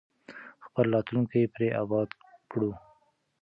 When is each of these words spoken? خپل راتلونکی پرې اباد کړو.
خپل 0.65 0.85
راتلونکی 0.95 1.51
پرې 1.53 1.67
اباد 1.81 2.09
کړو. 2.51 2.71